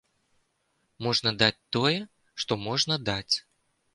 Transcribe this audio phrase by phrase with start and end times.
[1.07, 1.93] Можна даць тое,
[2.45, 3.35] што можна даць.